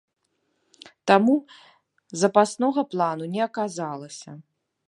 Таму 1.11 1.35
запаснога 2.23 2.81
плану 2.95 3.25
не 3.37 3.41
аказалася. 3.49 4.31